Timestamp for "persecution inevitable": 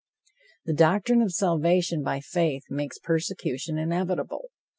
2.97-4.49